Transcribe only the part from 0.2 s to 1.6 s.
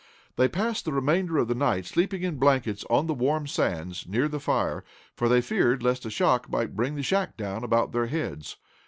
They passed the remainder of the